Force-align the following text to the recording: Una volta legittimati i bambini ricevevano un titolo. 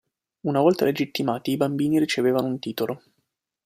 Una 0.47 0.61
volta 0.61 0.83
legittimati 0.85 1.51
i 1.51 1.57
bambini 1.57 1.99
ricevevano 1.99 2.47
un 2.47 2.57
titolo. 2.57 3.03